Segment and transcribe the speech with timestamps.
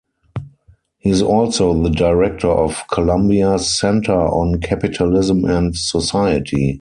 [0.97, 6.69] He is also the director of Columbia's Center on Capitalism and Society.